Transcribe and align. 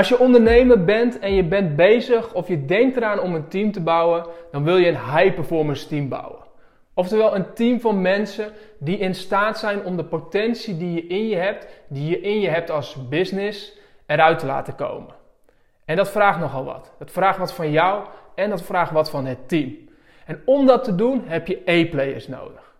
Als 0.00 0.08
je 0.08 0.18
ondernemer 0.18 0.84
bent 0.84 1.18
en 1.18 1.34
je 1.34 1.44
bent 1.44 1.76
bezig 1.76 2.34
of 2.34 2.48
je 2.48 2.64
denkt 2.64 2.96
eraan 2.96 3.20
om 3.20 3.34
een 3.34 3.48
team 3.48 3.72
te 3.72 3.80
bouwen, 3.80 4.26
dan 4.50 4.64
wil 4.64 4.76
je 4.76 4.88
een 4.88 5.14
high 5.16 5.34
performance 5.34 5.88
team 5.88 6.08
bouwen. 6.08 6.38
Oftewel 6.94 7.34
een 7.34 7.52
team 7.54 7.80
van 7.80 8.00
mensen 8.00 8.52
die 8.78 8.98
in 8.98 9.14
staat 9.14 9.58
zijn 9.58 9.84
om 9.84 9.96
de 9.96 10.04
potentie 10.04 10.76
die 10.76 10.94
je 10.94 11.06
in 11.06 11.28
je 11.28 11.36
hebt, 11.36 11.66
die 11.88 12.10
je 12.10 12.20
in 12.20 12.40
je 12.40 12.48
hebt 12.48 12.70
als 12.70 13.08
business, 13.08 13.78
eruit 14.06 14.38
te 14.38 14.46
laten 14.46 14.74
komen. 14.74 15.14
En 15.84 15.96
dat 15.96 16.10
vraagt 16.10 16.40
nogal 16.40 16.64
wat. 16.64 16.92
Dat 16.98 17.10
vraagt 17.10 17.38
wat 17.38 17.52
van 17.52 17.70
jou 17.70 18.04
en 18.34 18.50
dat 18.50 18.62
vraagt 18.62 18.92
wat 18.92 19.10
van 19.10 19.26
het 19.26 19.48
team. 19.48 19.76
En 20.26 20.42
om 20.44 20.66
dat 20.66 20.84
te 20.84 20.94
doen 20.94 21.22
heb 21.26 21.46
je 21.46 21.62
A-players 21.68 22.28
nodig. 22.28 22.74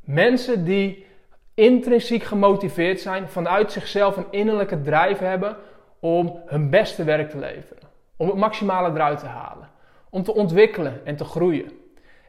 Mensen 0.00 0.64
die 0.64 1.06
intrinsiek 1.54 2.22
gemotiveerd 2.22 3.00
zijn, 3.00 3.28
vanuit 3.28 3.72
zichzelf 3.72 4.16
een 4.16 4.26
innerlijke 4.30 4.80
drijf 4.80 5.18
hebben 5.18 5.56
om 6.04 6.42
hun 6.46 6.70
beste 6.70 7.04
werk 7.04 7.30
te 7.30 7.38
leveren. 7.38 7.82
Om 8.16 8.26
het 8.26 8.36
maximale 8.36 8.90
eruit 8.90 9.18
te 9.18 9.26
halen. 9.26 9.68
Om 10.10 10.22
te 10.22 10.34
ontwikkelen 10.34 11.00
en 11.04 11.16
te 11.16 11.24
groeien. 11.24 11.72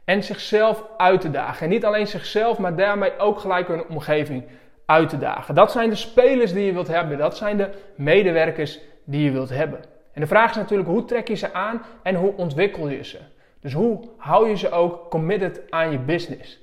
En 0.04 0.22
zichzelf 0.22 0.84
uit 0.96 1.20
te 1.20 1.30
dagen. 1.30 1.62
En 1.62 1.68
niet 1.68 1.84
alleen 1.84 2.06
zichzelf, 2.06 2.58
maar 2.58 2.76
daarmee 2.76 3.18
ook 3.18 3.38
gelijk 3.38 3.68
hun 3.68 3.88
omgeving 3.88 4.44
uit 4.86 5.08
te 5.08 5.18
dagen. 5.18 5.54
Dat 5.54 5.72
zijn 5.72 5.90
de 5.90 5.96
spelers 5.96 6.52
die 6.52 6.64
je 6.64 6.72
wilt 6.72 6.88
hebben. 6.88 7.18
Dat 7.18 7.36
zijn 7.36 7.56
de 7.56 7.70
medewerkers 7.96 8.80
die 9.04 9.24
je 9.24 9.30
wilt 9.30 9.50
hebben. 9.50 9.80
En 10.12 10.20
de 10.20 10.26
vraag 10.26 10.50
is 10.50 10.56
natuurlijk 10.56 10.88
hoe 10.88 11.04
trek 11.04 11.28
je 11.28 11.34
ze 11.34 11.52
aan 11.52 11.82
en 12.02 12.14
hoe 12.14 12.36
ontwikkel 12.36 12.88
je 12.88 13.04
ze? 13.04 13.18
Dus 13.60 13.72
hoe 13.72 14.00
hou 14.16 14.48
je 14.48 14.56
ze 14.56 14.70
ook 14.70 15.10
committed 15.10 15.62
aan 15.70 15.90
je 15.90 15.98
business? 15.98 16.62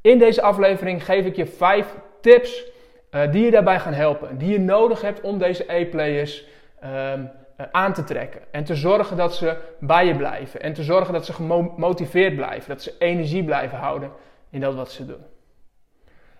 In 0.00 0.18
deze 0.18 0.42
aflevering 0.42 1.04
geef 1.04 1.24
ik 1.24 1.36
je 1.36 1.46
vijf 1.46 1.94
tips 2.20 2.64
uh, 3.10 3.32
die 3.32 3.44
je 3.44 3.50
daarbij 3.50 3.80
gaan 3.80 3.92
helpen. 3.92 4.38
Die 4.38 4.52
je 4.52 4.60
nodig 4.60 5.00
hebt 5.00 5.20
om 5.20 5.38
deze 5.38 5.70
A-players 5.70 6.48
um, 6.84 7.30
aan 7.72 7.92
te 7.92 8.04
trekken. 8.04 8.40
En 8.50 8.64
te 8.64 8.74
zorgen 8.74 9.16
dat 9.16 9.34
ze 9.34 9.56
bij 9.80 10.06
je 10.06 10.16
blijven. 10.16 10.60
En 10.62 10.72
te 10.72 10.82
zorgen 10.82 11.12
dat 11.12 11.26
ze 11.26 11.32
gemotiveerd 11.32 12.36
blijven. 12.36 12.68
Dat 12.68 12.82
ze 12.82 12.94
energie 12.98 13.44
blijven 13.44 13.78
houden 13.78 14.10
in 14.50 14.60
dat 14.60 14.74
wat 14.74 14.90
ze 14.90 15.06
doen. 15.06 15.24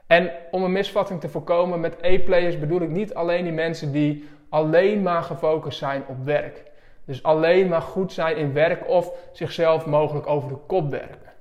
En 0.07 0.31
om 0.51 0.65
een 0.65 0.73
misvatting 0.73 1.21
te 1.21 1.29
voorkomen 1.29 1.81
met 1.81 2.05
A-players 2.05 2.59
bedoel 2.59 2.81
ik 2.81 2.91
niet 2.91 3.15
alleen 3.15 3.45
die 3.45 3.53
mensen 3.53 3.93
die 3.93 4.29
alleen 4.49 5.03
maar 5.03 5.23
gefocust 5.23 5.79
zijn 5.79 6.03
op 6.07 6.25
werk. 6.25 6.63
Dus 7.05 7.23
alleen 7.23 7.69
maar 7.69 7.83
goed 7.83 8.13
zijn 8.13 8.37
in 8.37 8.53
werk 8.53 8.89
of 8.89 9.13
zichzelf 9.33 9.87
mogelijk 9.87 10.27
over 10.27 10.49
de 10.49 10.59
kop 10.67 10.91
werken. 10.91 11.33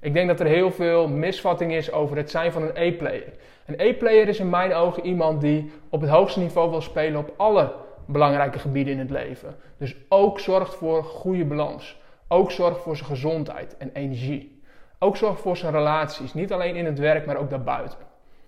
Ik 0.00 0.12
denk 0.12 0.28
dat 0.28 0.40
er 0.40 0.46
heel 0.46 0.70
veel 0.70 1.08
misvatting 1.08 1.72
is 1.74 1.92
over 1.92 2.16
het 2.16 2.30
zijn 2.30 2.52
van 2.52 2.62
een 2.62 2.76
A-player. 2.76 3.32
Een 3.66 3.80
A-player 3.80 4.28
is 4.28 4.38
in 4.38 4.50
mijn 4.50 4.74
ogen 4.74 5.06
iemand 5.06 5.40
die 5.40 5.72
op 5.88 6.00
het 6.00 6.10
hoogste 6.10 6.40
niveau 6.40 6.70
wil 6.70 6.80
spelen 6.80 7.20
op 7.20 7.34
alle 7.36 7.72
belangrijke 8.12 8.58
gebieden 8.58 8.92
in 8.92 8.98
het 8.98 9.10
leven. 9.10 9.56
Dus 9.76 9.96
ook 10.08 10.40
zorgt 10.40 10.74
voor 10.74 11.04
goede 11.04 11.44
balans. 11.44 12.00
Ook 12.28 12.50
zorgt 12.50 12.80
voor 12.80 12.96
zijn 12.96 13.08
gezondheid 13.08 13.76
en 13.76 13.90
energie. 13.92 14.62
Ook 14.98 15.16
zorgt 15.16 15.40
voor 15.40 15.56
zijn 15.56 15.72
relaties. 15.72 16.34
Niet 16.34 16.52
alleen 16.52 16.76
in 16.76 16.84
het 16.84 16.98
werk, 16.98 17.26
maar 17.26 17.36
ook 17.36 17.50
daarbuiten. 17.50 17.98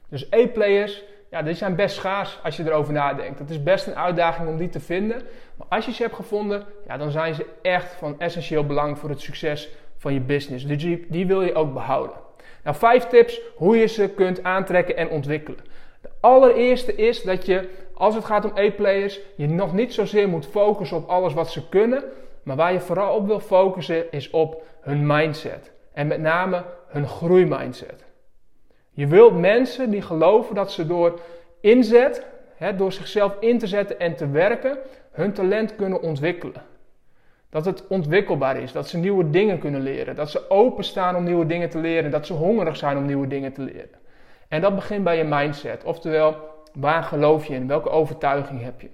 Dus 0.08 0.32
A-players, 0.34 1.02
ja, 1.30 1.42
die 1.42 1.54
zijn 1.54 1.76
best 1.76 1.96
schaars 1.96 2.38
als 2.42 2.56
je 2.56 2.64
erover 2.64 2.92
nadenkt. 2.92 3.38
Het 3.38 3.50
is 3.50 3.62
best 3.62 3.86
een 3.86 3.96
uitdaging 3.96 4.48
om 4.48 4.56
die 4.56 4.68
te 4.68 4.80
vinden. 4.80 5.22
Maar 5.56 5.66
als 5.68 5.84
je 5.84 5.92
ze 5.92 6.02
hebt 6.02 6.14
gevonden, 6.14 6.64
ja, 6.86 6.96
dan 6.96 7.10
zijn 7.10 7.34
ze 7.34 7.46
echt 7.62 7.94
van 7.94 8.20
essentieel 8.20 8.66
belang 8.66 8.98
voor 8.98 9.08
het 9.08 9.20
succes 9.20 9.68
van 9.96 10.14
je 10.14 10.20
business. 10.20 10.66
Dus 10.66 10.78
die, 10.78 11.06
die 11.08 11.26
wil 11.26 11.42
je 11.42 11.54
ook 11.54 11.72
behouden. 11.72 12.16
Nou, 12.64 12.76
vijf 12.76 13.04
tips 13.06 13.40
hoe 13.56 13.76
je 13.76 13.86
ze 13.86 14.08
kunt 14.08 14.42
aantrekken 14.42 14.96
en 14.96 15.08
ontwikkelen. 15.08 15.60
De 16.02 16.08
allereerste 16.20 16.94
is 16.94 17.22
dat 17.22 17.46
je, 17.46 17.68
als 17.94 18.14
het 18.14 18.24
gaat 18.24 18.44
om 18.44 18.58
A-players, 18.58 19.20
je 19.36 19.48
nog 19.48 19.72
niet 19.72 19.94
zozeer 19.94 20.28
moet 20.28 20.46
focussen 20.46 20.96
op 20.96 21.08
alles 21.08 21.34
wat 21.34 21.50
ze 21.50 21.68
kunnen. 21.68 22.04
Maar 22.42 22.56
waar 22.56 22.72
je 22.72 22.80
vooral 22.80 23.16
op 23.16 23.26
wil 23.26 23.40
focussen 23.40 24.12
is 24.12 24.30
op 24.30 24.62
hun 24.80 25.06
mindset. 25.06 25.70
En 25.92 26.06
met 26.06 26.20
name 26.20 26.64
hun 26.86 27.06
groeimindset. 27.06 28.04
Je 28.90 29.06
wilt 29.06 29.38
mensen 29.38 29.90
die 29.90 30.02
geloven 30.02 30.54
dat 30.54 30.72
ze 30.72 30.86
door 30.86 31.20
inzet, 31.60 32.26
hè, 32.56 32.76
door 32.76 32.92
zichzelf 32.92 33.36
in 33.40 33.58
te 33.58 33.66
zetten 33.66 33.98
en 33.98 34.16
te 34.16 34.28
werken, 34.30 34.78
hun 35.10 35.32
talent 35.32 35.76
kunnen 35.76 36.02
ontwikkelen. 36.02 36.62
Dat 37.50 37.64
het 37.64 37.86
ontwikkelbaar 37.86 38.56
is, 38.56 38.72
dat 38.72 38.88
ze 38.88 38.98
nieuwe 38.98 39.30
dingen 39.30 39.58
kunnen 39.58 39.80
leren, 39.80 40.16
dat 40.16 40.30
ze 40.30 40.50
openstaan 40.50 41.16
om 41.16 41.24
nieuwe 41.24 41.46
dingen 41.46 41.70
te 41.70 41.78
leren, 41.78 42.10
dat 42.10 42.26
ze 42.26 42.32
hongerig 42.32 42.76
zijn 42.76 42.96
om 42.96 43.06
nieuwe 43.06 43.26
dingen 43.26 43.52
te 43.52 43.62
leren. 43.62 44.00
En 44.52 44.60
dat 44.60 44.74
begint 44.74 45.04
bij 45.04 45.16
je 45.16 45.24
mindset, 45.24 45.84
oftewel 45.84 46.36
waar 46.72 47.02
geloof 47.02 47.46
je 47.46 47.54
in, 47.54 47.66
welke 47.66 47.90
overtuiging 47.90 48.62
heb 48.62 48.80
je. 48.80 48.88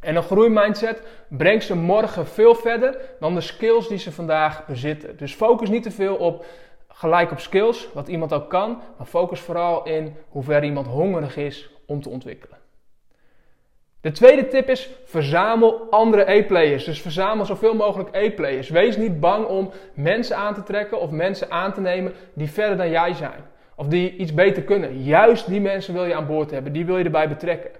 En 0.00 0.16
een 0.16 0.22
groeimindset 0.22 1.02
brengt 1.28 1.64
ze 1.64 1.76
morgen 1.76 2.26
veel 2.26 2.54
verder 2.54 2.96
dan 3.20 3.34
de 3.34 3.40
skills 3.40 3.88
die 3.88 3.98
ze 3.98 4.12
vandaag 4.12 4.66
bezitten. 4.66 5.16
Dus 5.16 5.34
focus 5.34 5.68
niet 5.68 5.82
te 5.82 5.90
veel 5.90 6.16
op 6.16 6.44
gelijk 6.88 7.30
op 7.30 7.40
skills, 7.40 7.88
wat 7.92 8.08
iemand 8.08 8.32
ook 8.32 8.50
kan, 8.50 8.80
maar 8.96 9.06
focus 9.06 9.40
vooral 9.40 9.84
in 9.84 10.16
hoe 10.28 10.42
ver 10.42 10.64
iemand 10.64 10.86
hongerig 10.86 11.36
is 11.36 11.70
om 11.86 12.02
te 12.02 12.08
ontwikkelen. 12.08 12.58
De 14.00 14.12
tweede 14.12 14.48
tip 14.48 14.68
is 14.68 14.90
verzamel 15.04 15.86
andere 15.90 16.28
A-players. 16.28 16.84
Dus 16.84 17.02
verzamel 17.02 17.44
zoveel 17.44 17.74
mogelijk 17.74 18.16
A-players. 18.16 18.68
Wees 18.68 18.96
niet 18.96 19.20
bang 19.20 19.46
om 19.46 19.70
mensen 19.94 20.36
aan 20.36 20.54
te 20.54 20.62
trekken 20.62 21.00
of 21.00 21.10
mensen 21.10 21.50
aan 21.50 21.72
te 21.72 21.80
nemen 21.80 22.12
die 22.34 22.50
verder 22.50 22.76
dan 22.76 22.90
jij 22.90 23.14
zijn. 23.14 23.50
Of 23.76 23.86
die 23.86 24.16
iets 24.16 24.34
beter 24.34 24.62
kunnen. 24.62 25.02
Juist 25.02 25.48
die 25.48 25.60
mensen 25.60 25.94
wil 25.94 26.04
je 26.04 26.14
aan 26.14 26.26
boord 26.26 26.50
hebben. 26.50 26.72
Die 26.72 26.86
wil 26.86 26.98
je 26.98 27.04
erbij 27.04 27.28
betrekken. 27.28 27.70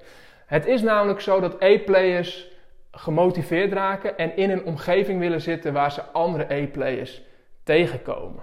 Het 0.46 0.66
is 0.66 0.82
namelijk 0.82 1.20
zo 1.20 1.40
dat 1.40 1.62
A-players 1.62 2.50
gemotiveerd 2.90 3.72
raken 3.72 4.18
en 4.18 4.36
in 4.36 4.50
een 4.50 4.64
omgeving 4.64 5.20
willen 5.20 5.40
zitten 5.40 5.72
waar 5.72 5.92
ze 5.92 6.02
andere 6.02 6.62
A-players 6.62 7.22
tegenkomen. 7.62 8.42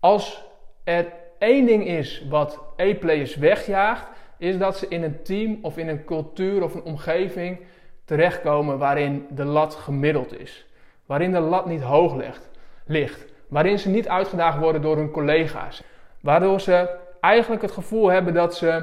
Als 0.00 0.44
er 0.84 1.06
één 1.38 1.66
ding 1.66 1.86
is 1.86 2.26
wat 2.28 2.60
A-players 2.80 3.36
wegjaagt, 3.36 4.06
is 4.38 4.58
dat 4.58 4.76
ze 4.76 4.88
in 4.88 5.02
een 5.02 5.22
team 5.22 5.58
of 5.62 5.76
in 5.76 5.88
een 5.88 6.04
cultuur 6.04 6.62
of 6.62 6.74
een 6.74 6.82
omgeving 6.82 7.60
terechtkomen 8.04 8.78
waarin 8.78 9.26
de 9.30 9.44
lat 9.44 9.74
gemiddeld 9.74 10.40
is. 10.40 10.66
Waarin 11.06 11.32
de 11.32 11.40
lat 11.40 11.66
niet 11.66 11.82
hoog 11.82 12.14
ligt, 12.14 12.50
ligt. 12.86 13.24
Waarin 13.48 13.78
ze 13.78 13.88
niet 13.88 14.08
uitgedaagd 14.08 14.58
worden 14.58 14.82
door 14.82 14.96
hun 14.96 15.10
collega's. 15.10 15.82
Waardoor 16.22 16.60
ze 16.60 16.88
eigenlijk 17.20 17.62
het 17.62 17.70
gevoel 17.70 18.08
hebben 18.08 18.34
dat 18.34 18.56
ze 18.56 18.82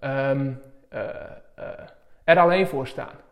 um, 0.00 0.62
uh, 0.92 1.00
uh, 1.58 1.64
er 2.24 2.38
alleen 2.38 2.66
voor 2.66 2.86
staan. 2.86 3.22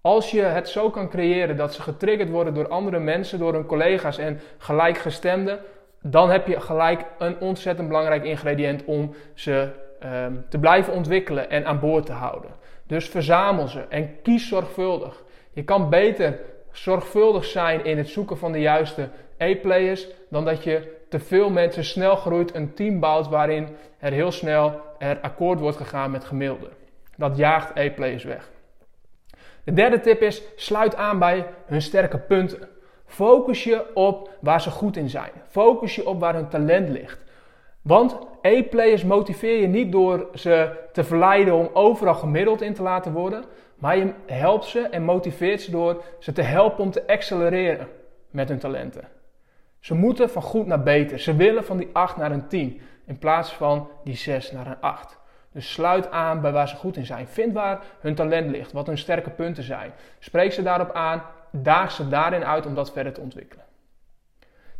Als 0.00 0.30
je 0.30 0.42
het 0.42 0.68
zo 0.68 0.90
kan 0.90 1.08
creëren 1.08 1.56
dat 1.56 1.74
ze 1.74 1.82
getriggerd 1.82 2.30
worden 2.30 2.54
door 2.54 2.68
andere 2.68 2.98
mensen, 2.98 3.38
door 3.38 3.52
hun 3.52 3.66
collega's 3.66 4.18
en 4.18 4.40
gelijkgestemden, 4.58 5.58
dan 6.02 6.30
heb 6.30 6.46
je 6.46 6.60
gelijk 6.60 7.04
een 7.18 7.40
ontzettend 7.40 7.88
belangrijk 7.88 8.24
ingrediënt 8.24 8.84
om 8.84 9.14
ze 9.34 9.68
um, 10.04 10.44
te 10.48 10.58
blijven 10.58 10.92
ontwikkelen 10.92 11.50
en 11.50 11.66
aan 11.66 11.80
boord 11.80 12.06
te 12.06 12.12
houden. 12.12 12.50
Dus 12.86 13.08
verzamel 13.08 13.68
ze 13.68 13.80
en 13.88 14.22
kies 14.22 14.48
zorgvuldig. 14.48 15.22
Je 15.52 15.64
kan 15.64 15.88
beter 15.88 16.38
zorgvuldig 16.72 17.44
zijn 17.44 17.84
in 17.84 17.98
het 17.98 18.08
zoeken 18.08 18.38
van 18.38 18.52
de 18.52 18.60
juiste 18.60 19.08
A-players 19.42 20.06
dan 20.28 20.44
dat 20.44 20.64
je 20.64 20.95
veel 21.20 21.50
mensen 21.50 21.84
snel 21.84 22.16
groeit 22.16 22.54
een 22.54 22.74
team 22.74 23.00
bouwt 23.00 23.28
waarin 23.28 23.68
er 23.98 24.12
heel 24.12 24.32
snel 24.32 24.80
er 24.98 25.18
akkoord 25.20 25.60
wordt 25.60 25.76
gegaan 25.76 26.10
met 26.10 26.24
gemiddelde. 26.24 26.68
Dat 27.16 27.36
jaagt 27.36 27.78
A-players 27.78 28.24
weg. 28.24 28.50
De 29.64 29.72
derde 29.72 30.00
tip 30.00 30.22
is: 30.22 30.42
sluit 30.56 30.96
aan 30.96 31.18
bij 31.18 31.46
hun 31.66 31.82
sterke 31.82 32.18
punten. 32.18 32.68
Focus 33.06 33.64
je 33.64 33.94
op 33.94 34.30
waar 34.40 34.60
ze 34.60 34.70
goed 34.70 34.96
in 34.96 35.08
zijn. 35.08 35.30
Focus 35.48 35.94
je 35.94 36.06
op 36.06 36.20
waar 36.20 36.34
hun 36.34 36.48
talent 36.48 36.88
ligt. 36.88 37.18
Want 37.82 38.18
A-players 38.46 39.04
motiveer 39.04 39.60
je 39.60 39.66
niet 39.66 39.92
door 39.92 40.28
ze 40.34 40.70
te 40.92 41.04
verleiden 41.04 41.54
om 41.54 41.70
overal 41.72 42.14
gemiddeld 42.14 42.62
in 42.62 42.74
te 42.74 42.82
laten 42.82 43.12
worden, 43.12 43.44
maar 43.78 43.96
je 43.96 44.12
helpt 44.26 44.64
ze 44.64 44.80
en 44.80 45.02
motiveert 45.02 45.60
ze 45.60 45.70
door 45.70 46.02
ze 46.18 46.32
te 46.32 46.42
helpen 46.42 46.84
om 46.84 46.90
te 46.90 47.06
accelereren 47.06 47.88
met 48.30 48.48
hun 48.48 48.58
talenten. 48.58 49.15
Ze 49.86 49.94
moeten 49.94 50.30
van 50.30 50.42
goed 50.42 50.66
naar 50.66 50.82
beter. 50.82 51.18
Ze 51.18 51.36
willen 51.36 51.64
van 51.64 51.76
die 51.76 51.88
8 51.92 52.16
naar 52.16 52.32
een 52.32 52.48
10 52.48 52.80
in 53.04 53.18
plaats 53.18 53.52
van 53.52 53.88
die 54.04 54.16
6 54.16 54.52
naar 54.52 54.66
een 54.66 54.80
8. 54.80 55.18
Dus 55.52 55.72
sluit 55.72 56.10
aan 56.10 56.40
bij 56.40 56.52
waar 56.52 56.68
ze 56.68 56.76
goed 56.76 56.96
in 56.96 57.06
zijn. 57.06 57.26
Vind 57.26 57.52
waar 57.52 57.80
hun 58.00 58.14
talent 58.14 58.50
ligt, 58.50 58.72
wat 58.72 58.86
hun 58.86 58.98
sterke 58.98 59.30
punten 59.30 59.62
zijn. 59.62 59.92
Spreek 60.18 60.52
ze 60.52 60.62
daarop 60.62 60.92
aan, 60.92 61.22
daag 61.50 61.92
ze 61.92 62.08
daarin 62.08 62.44
uit 62.44 62.66
om 62.66 62.74
dat 62.74 62.92
verder 62.92 63.12
te 63.12 63.20
ontwikkelen. 63.20 63.64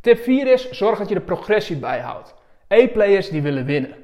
Tip 0.00 0.18
4 0.18 0.46
is, 0.46 0.70
zorg 0.70 0.98
dat 0.98 1.08
je 1.08 1.14
de 1.14 1.20
progressie 1.20 1.76
bijhoudt. 1.76 2.34
E-players 2.68 3.28
die 3.28 3.42
willen 3.42 3.64
winnen. 3.64 3.94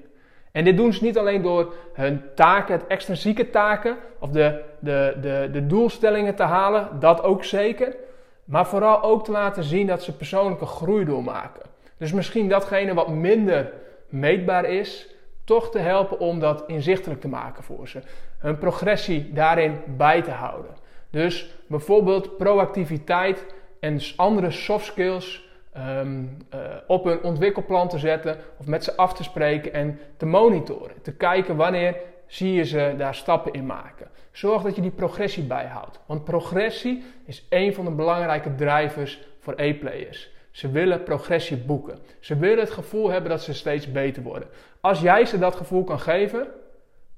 En 0.52 0.64
dit 0.64 0.76
doen 0.76 0.92
ze 0.92 1.04
niet 1.04 1.18
alleen 1.18 1.42
door 1.42 1.74
hun 1.92 2.22
taken, 2.34 2.74
het 2.74 2.86
extrinsieke 2.86 3.50
taken, 3.50 3.96
of 4.18 4.30
de, 4.30 4.62
de, 4.78 5.16
de, 5.20 5.48
de 5.52 5.66
doelstellingen 5.66 6.34
te 6.34 6.42
halen, 6.42 7.00
dat 7.00 7.22
ook 7.22 7.44
zeker. 7.44 7.96
Maar 8.44 8.66
vooral 8.66 9.02
ook 9.02 9.24
te 9.24 9.30
laten 9.30 9.64
zien 9.64 9.86
dat 9.86 10.02
ze 10.02 10.16
persoonlijke 10.16 10.66
groei 10.66 11.04
doormaken. 11.04 11.62
Dus 11.96 12.12
misschien 12.12 12.48
datgene 12.48 12.94
wat 12.94 13.08
minder 13.08 13.72
meetbaar 14.08 14.64
is, 14.64 15.14
toch 15.44 15.70
te 15.70 15.78
helpen 15.78 16.18
om 16.18 16.40
dat 16.40 16.64
inzichtelijk 16.66 17.20
te 17.20 17.28
maken 17.28 17.62
voor 17.62 17.88
ze. 17.88 18.00
Hun 18.38 18.58
progressie 18.58 19.32
daarin 19.32 19.80
bij 19.96 20.22
te 20.22 20.30
houden. 20.30 20.70
Dus 21.10 21.54
bijvoorbeeld 21.66 22.36
proactiviteit 22.36 23.46
en 23.80 24.00
andere 24.16 24.50
soft 24.50 24.84
skills 24.84 25.48
um, 25.76 26.36
uh, 26.54 26.60
op 26.86 27.04
hun 27.04 27.22
ontwikkelplan 27.22 27.88
te 27.88 27.98
zetten 27.98 28.36
of 28.58 28.66
met 28.66 28.84
ze 28.84 28.96
af 28.96 29.14
te 29.14 29.22
spreken 29.22 29.72
en 29.72 29.98
te 30.16 30.26
monitoren. 30.26 31.02
Te 31.02 31.12
kijken 31.12 31.56
wanneer 31.56 31.96
zie 32.32 32.52
je 32.52 32.64
ze 32.64 32.94
daar 32.96 33.14
stappen 33.14 33.52
in 33.52 33.66
maken. 33.66 34.08
Zorg 34.30 34.62
dat 34.62 34.74
je 34.76 34.82
die 34.82 34.90
progressie 34.90 35.42
bijhoudt. 35.44 36.00
Want 36.06 36.24
progressie 36.24 37.04
is 37.24 37.46
een 37.48 37.74
van 37.74 37.84
de 37.84 37.90
belangrijke 37.90 38.54
drivers 38.54 39.20
voor 39.38 39.54
e-players. 39.56 40.30
Ze 40.50 40.70
willen 40.70 41.02
progressie 41.02 41.56
boeken. 41.56 41.98
Ze 42.20 42.36
willen 42.36 42.58
het 42.58 42.70
gevoel 42.70 43.10
hebben 43.10 43.30
dat 43.30 43.42
ze 43.42 43.54
steeds 43.54 43.92
beter 43.92 44.22
worden. 44.22 44.48
Als 44.80 45.00
jij 45.00 45.24
ze 45.24 45.38
dat 45.38 45.54
gevoel 45.54 45.84
kan 45.84 46.00
geven, 46.00 46.46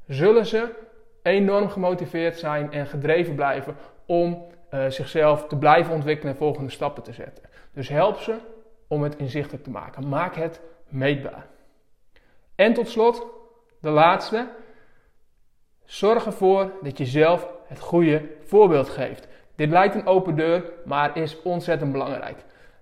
zullen 0.06 0.46
ze 0.46 0.69
enorm 1.22 1.69
gemotiveerd 1.69 2.38
zijn 2.38 2.72
en 2.72 2.87
gedreven 2.87 3.34
blijven 3.34 3.76
om 4.06 4.44
uh, 4.70 4.87
zichzelf 4.88 5.46
te 5.46 5.56
blijven 5.56 5.94
ontwikkelen 5.94 6.32
en 6.32 6.38
volgende 6.38 6.70
stappen 6.70 7.02
te 7.02 7.12
zetten. 7.12 7.44
Dus 7.72 7.88
help 7.88 8.19
ze 8.19 8.37
om 8.88 9.02
het 9.02 9.17
inzichtelijk 9.17 9.64
te 9.64 9.70
maken. 9.70 10.08
Maak 10.08 10.34
het 10.34 10.60
meetbaar. 10.88 11.46
En 12.55 12.72
tot 12.72 12.88
slot, 12.88 13.26
de 13.81 13.90
laatste. 13.90 14.62
Zorg 15.84 16.26
ervoor 16.26 16.70
dat 16.82 16.98
je 16.98 17.04
zelf 17.04 17.48
het 17.66 17.81
goede 17.81 18.22
voorbeeld 18.44 18.88
geeft. 18.88 19.28
Dit 19.56 19.70
lijkt 19.70 19.94
een 19.94 20.06
open 20.06 20.36
deur, 20.36 20.64
maar 20.84 21.16
is 21.16 21.42
ontzettend 21.42 21.92
belangrijk. 21.92 22.36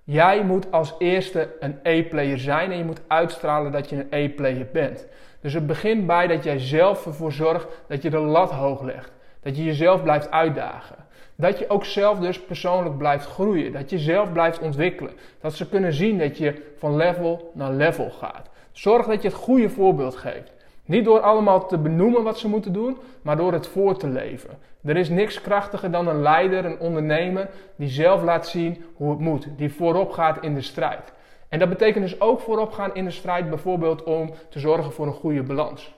Jij 0.05 0.45
moet 0.45 0.73
als 0.73 0.95
eerste 0.99 1.49
een 1.61 1.79
E-player 1.83 2.39
zijn 2.39 2.71
en 2.71 2.79
je 2.79 2.85
moet 2.85 3.01
uitstralen 3.07 3.73
dat 3.73 3.89
je 3.89 3.97
een 3.97 4.07
E-player 4.11 4.67
bent. 4.73 5.07
Dus 5.41 5.53
het 5.53 5.67
begint 5.67 6.07
bij 6.07 6.27
dat 6.27 6.45
jij 6.45 6.59
zelf 6.59 7.07
ervoor 7.07 7.33
zorgt 7.33 7.67
dat 7.89 8.03
je 8.03 8.11
de 8.11 8.19
lat 8.19 8.51
hoog 8.51 8.83
legt. 8.83 9.13
Dat 9.43 9.57
je 9.57 9.65
jezelf 9.65 10.03
blijft 10.03 10.31
uitdagen. 10.31 10.97
Dat 11.37 11.59
je 11.59 11.69
ook 11.69 11.85
zelf 11.85 12.19
dus 12.19 12.41
persoonlijk 12.41 12.99
blijft 12.99 13.27
groeien. 13.27 13.73
Dat 13.73 13.91
je 13.91 13.99
zelf 13.99 14.33
blijft 14.33 14.59
ontwikkelen. 14.59 15.13
Dat 15.41 15.55
ze 15.55 15.69
kunnen 15.69 15.93
zien 15.93 16.19
dat 16.19 16.39
je 16.39 16.73
van 16.77 16.97
level 16.97 17.51
naar 17.55 17.73
level 17.73 18.11
gaat. 18.11 18.51
Zorg 18.73 19.07
dat 19.07 19.23
je 19.23 19.29
het 19.29 19.37
goede 19.37 19.69
voorbeeld 19.69 20.17
geeft. 20.17 20.53
Niet 20.85 21.05
door 21.05 21.21
allemaal 21.21 21.67
te 21.67 21.79
benoemen 21.79 22.23
wat 22.23 22.39
ze 22.39 22.49
moeten 22.49 22.73
doen, 22.73 22.97
maar 23.23 23.37
door 23.37 23.53
het 23.53 23.67
voor 23.67 23.97
te 23.97 24.09
leven. 24.09 24.59
Er 24.85 24.97
is 24.97 25.09
niks 25.09 25.41
krachtiger 25.41 25.91
dan 25.91 26.09
een 26.09 26.23
leider, 26.23 26.65
een 26.65 26.79
ondernemer, 26.79 27.51
die 27.77 27.89
zelf 27.89 28.23
laat 28.23 28.49
zien 28.49 28.85
hoe 28.95 29.11
het 29.11 29.19
moet. 29.19 29.49
Die 29.57 29.73
voorop 29.73 30.11
gaat 30.11 30.43
in 30.43 30.55
de 30.55 30.61
strijd. 30.61 31.13
En 31.49 31.59
dat 31.59 31.69
betekent 31.69 32.05
dus 32.05 32.21
ook 32.21 32.41
voorop 32.41 32.73
gaan 32.73 32.95
in 32.95 33.05
de 33.05 33.11
strijd, 33.11 33.49
bijvoorbeeld 33.49 34.03
om 34.03 34.31
te 34.49 34.59
zorgen 34.59 34.93
voor 34.93 35.07
een 35.07 35.13
goede 35.13 35.43
balans. 35.43 35.95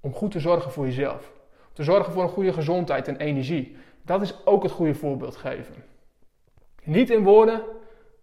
Om 0.00 0.12
goed 0.12 0.30
te 0.30 0.40
zorgen 0.40 0.70
voor 0.70 0.84
jezelf. 0.84 1.32
Te 1.72 1.82
zorgen 1.82 2.12
voor 2.12 2.22
een 2.22 2.28
goede 2.28 2.52
gezondheid 2.52 3.08
en 3.08 3.16
energie. 3.16 3.76
Dat 4.02 4.22
is 4.22 4.46
ook 4.46 4.62
het 4.62 4.72
goede 4.72 4.94
voorbeeld 4.94 5.36
geven. 5.36 5.74
Niet 6.84 7.10
in 7.10 7.22
woorden, 7.22 7.62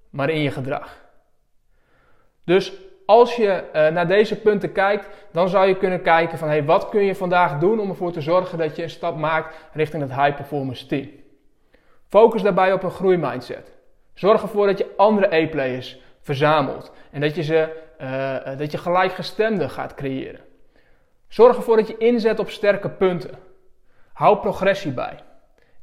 maar 0.10 0.30
in 0.30 0.42
je 0.42 0.52
gedrag. 0.52 1.04
Dus 2.44 2.74
als 3.06 3.36
je 3.36 3.64
uh, 3.74 3.88
naar 3.88 4.08
deze 4.08 4.42
punten 4.42 4.72
kijkt, 4.72 5.08
dan 5.32 5.50
zou 5.50 5.68
je 5.68 5.78
kunnen 5.78 6.02
kijken 6.02 6.38
van 6.38 6.48
hey, 6.48 6.64
wat 6.64 6.90
kun 6.90 7.04
je 7.04 7.16
vandaag 7.16 7.60
doen 7.60 7.80
om 7.80 7.90
ervoor 7.90 8.12
te 8.12 8.22
zorgen 8.22 8.58
dat 8.58 8.76
je 8.76 8.84
een 8.84 8.90
stap 8.90 9.18
maakt 9.18 9.56
richting 9.74 10.02
het 10.02 10.16
high 10.16 10.36
performance 10.36 10.86
team. 10.86 11.10
Focus 12.08 12.42
daarbij 12.42 12.74
op 12.74 12.84
een 12.84 12.92
groeimindset. 12.92 13.74
Zorg 14.14 14.42
ervoor 14.42 14.68
dat 14.68 14.78
je 14.78 14.94
andere 14.98 15.36
e-players 15.36 16.00
verzamelt 16.22 16.92
en 17.12 17.22
dat 17.22 17.36
je, 17.36 17.44
ze, 17.44 17.84
uh, 18.02 18.58
dat 18.58 18.72
je 18.72 18.78
gelijkgestemden 18.78 19.70
gaat 19.70 19.94
creëren. 19.94 20.40
Zorg 21.28 21.56
ervoor 21.56 21.76
dat 21.76 21.88
je 21.88 21.98
inzet 21.98 22.40
op 22.40 22.50
sterke 22.50 22.90
punten. 22.90 23.32
Hou 24.14 24.38
progressie 24.38 24.92
bij. 24.92 25.20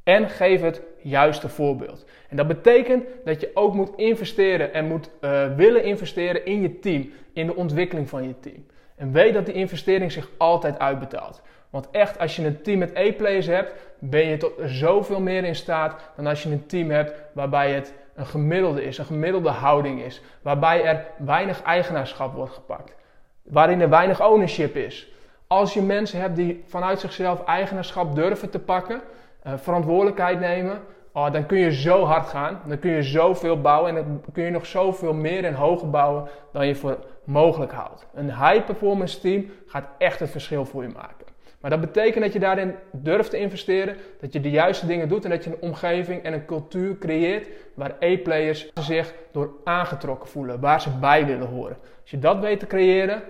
En 0.03 0.29
geef 0.29 0.61
het 0.61 0.81
juiste 1.03 1.49
voorbeeld. 1.49 2.05
En 2.29 2.37
dat 2.37 2.47
betekent 2.47 3.03
dat 3.25 3.41
je 3.41 3.51
ook 3.53 3.73
moet 3.73 3.95
investeren 3.95 4.73
en 4.73 4.87
moet 4.87 5.09
uh, 5.21 5.55
willen 5.55 5.83
investeren 5.83 6.45
in 6.45 6.61
je 6.61 6.79
team, 6.79 7.11
in 7.33 7.45
de 7.45 7.55
ontwikkeling 7.55 8.09
van 8.09 8.27
je 8.27 8.39
team. 8.39 8.65
En 8.95 9.11
weet 9.11 9.33
dat 9.33 9.45
die 9.45 9.55
investering 9.55 10.11
zich 10.11 10.29
altijd 10.37 10.79
uitbetaalt. 10.79 11.41
Want 11.69 11.87
echt, 11.91 12.19
als 12.19 12.35
je 12.35 12.45
een 12.45 12.61
team 12.61 12.79
met 12.79 12.93
E-players 12.93 13.45
hebt, 13.45 13.71
ben 13.99 14.27
je 14.27 14.37
tot 14.37 14.53
zoveel 14.63 15.21
meer 15.21 15.43
in 15.43 15.55
staat 15.55 16.11
dan 16.15 16.27
als 16.27 16.43
je 16.43 16.49
een 16.49 16.65
team 16.65 16.89
hebt 16.89 17.13
waarbij 17.33 17.71
het 17.71 17.93
een 18.15 18.25
gemiddelde 18.25 18.83
is, 18.83 18.97
een 18.97 19.05
gemiddelde 19.05 19.49
houding 19.49 20.01
is. 20.01 20.21
Waarbij 20.41 20.83
er 20.83 21.05
weinig 21.17 21.61
eigenaarschap 21.61 22.35
wordt 22.35 22.53
gepakt. 22.53 22.95
Waarin 23.43 23.81
er 23.81 23.89
weinig 23.89 24.21
ownership 24.21 24.75
is. 24.75 25.07
Als 25.47 25.73
je 25.73 25.81
mensen 25.81 26.19
hebt 26.19 26.35
die 26.35 26.63
vanuit 26.67 26.99
zichzelf 26.99 27.43
eigenaarschap 27.45 28.15
durven 28.15 28.49
te 28.49 28.59
pakken, 28.59 29.01
uh, 29.47 29.53
verantwoordelijkheid 29.55 30.39
nemen, 30.39 30.79
oh, 31.11 31.31
dan 31.31 31.45
kun 31.45 31.57
je 31.57 31.71
zo 31.71 32.03
hard 32.03 32.27
gaan. 32.27 32.61
Dan 32.65 32.79
kun 32.79 32.91
je 32.91 33.03
zoveel 33.03 33.61
bouwen 33.61 33.89
en 33.89 33.95
dan 33.95 34.21
kun 34.33 34.43
je 34.43 34.49
nog 34.49 34.65
zoveel 34.65 35.13
meer 35.13 35.43
en 35.43 35.53
hoger 35.53 35.89
bouwen 35.89 36.27
dan 36.51 36.67
je 36.67 36.75
voor 36.75 36.97
mogelijk 37.23 37.71
houdt. 37.71 38.07
Een 38.13 38.29
high 38.29 38.65
performance 38.65 39.19
team 39.19 39.45
gaat 39.65 39.87
echt 39.97 40.19
het 40.19 40.29
verschil 40.29 40.65
voor 40.65 40.83
je 40.83 40.89
maken. 40.89 41.23
Maar 41.63 41.71
dat 41.71 41.81
betekent 41.81 42.23
dat 42.23 42.33
je 42.33 42.39
daarin 42.39 42.75
durft 42.91 43.29
te 43.29 43.37
investeren, 43.37 43.97
dat 44.19 44.33
je 44.33 44.39
de 44.39 44.49
juiste 44.49 44.85
dingen 44.85 45.09
doet 45.09 45.23
en 45.23 45.29
dat 45.29 45.43
je 45.43 45.49
een 45.49 45.61
omgeving 45.61 46.23
en 46.23 46.33
een 46.33 46.45
cultuur 46.45 46.97
creëert 46.97 47.47
waar 47.73 47.95
E-players 47.99 48.71
zich 48.73 49.13
door 49.31 49.53
aangetrokken 49.63 50.29
voelen, 50.29 50.59
waar 50.59 50.81
ze 50.81 50.89
bij 50.99 51.25
willen 51.25 51.47
horen. 51.47 51.77
Als 52.01 52.11
je 52.11 52.19
dat 52.19 52.39
weet 52.39 52.59
te 52.59 52.67
creëren, 52.67 53.23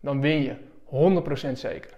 dan 0.00 0.20
win 0.20 0.42
je 0.42 0.54
100% 1.48 1.52
zeker. 1.52 1.97